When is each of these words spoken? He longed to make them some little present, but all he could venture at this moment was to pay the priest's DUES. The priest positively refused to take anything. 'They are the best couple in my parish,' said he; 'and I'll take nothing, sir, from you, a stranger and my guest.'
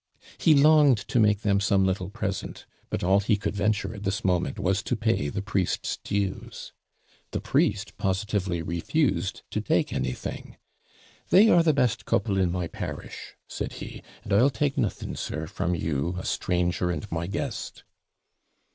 He 0.39 0.55
longed 0.55 0.97
to 1.09 1.19
make 1.19 1.41
them 1.41 1.59
some 1.59 1.85
little 1.85 2.09
present, 2.09 2.65
but 2.89 3.03
all 3.03 3.19
he 3.19 3.37
could 3.37 3.55
venture 3.55 3.93
at 3.93 4.01
this 4.01 4.25
moment 4.25 4.57
was 4.57 4.81
to 4.81 4.95
pay 4.95 5.29
the 5.29 5.43
priest's 5.43 5.97
DUES. 5.97 6.73
The 7.29 7.39
priest 7.39 7.95
positively 7.97 8.63
refused 8.63 9.43
to 9.51 9.61
take 9.61 9.93
anything. 9.93 10.57
'They 11.29 11.49
are 11.49 11.61
the 11.61 11.73
best 11.73 12.05
couple 12.05 12.39
in 12.39 12.51
my 12.51 12.65
parish,' 12.65 13.35
said 13.47 13.73
he; 13.73 14.01
'and 14.23 14.33
I'll 14.33 14.49
take 14.49 14.75
nothing, 14.75 15.15
sir, 15.15 15.45
from 15.45 15.75
you, 15.75 16.15
a 16.17 16.25
stranger 16.25 16.89
and 16.89 17.05
my 17.11 17.27
guest.' 17.27 17.83